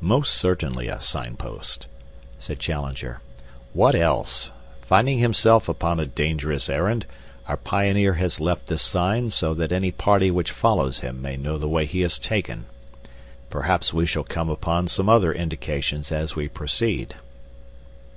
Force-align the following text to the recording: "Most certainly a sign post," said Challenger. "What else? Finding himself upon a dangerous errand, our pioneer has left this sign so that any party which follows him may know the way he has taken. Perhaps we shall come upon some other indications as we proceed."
"Most 0.00 0.34
certainly 0.34 0.88
a 0.88 0.98
sign 0.98 1.36
post," 1.36 1.86
said 2.36 2.58
Challenger. 2.58 3.20
"What 3.72 3.94
else? 3.94 4.50
Finding 4.84 5.18
himself 5.20 5.68
upon 5.68 6.00
a 6.00 6.04
dangerous 6.06 6.68
errand, 6.68 7.06
our 7.46 7.56
pioneer 7.56 8.14
has 8.14 8.40
left 8.40 8.66
this 8.66 8.82
sign 8.82 9.30
so 9.30 9.54
that 9.54 9.70
any 9.70 9.92
party 9.92 10.32
which 10.32 10.50
follows 10.50 10.98
him 10.98 11.22
may 11.22 11.36
know 11.36 11.58
the 11.58 11.68
way 11.68 11.86
he 11.86 12.00
has 12.00 12.18
taken. 12.18 12.66
Perhaps 13.50 13.94
we 13.94 14.04
shall 14.04 14.24
come 14.24 14.50
upon 14.50 14.88
some 14.88 15.08
other 15.08 15.32
indications 15.32 16.10
as 16.10 16.34
we 16.34 16.48
proceed." 16.48 17.14